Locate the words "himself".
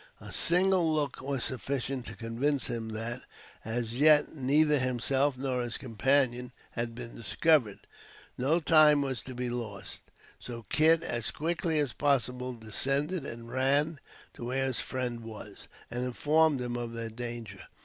4.79-5.37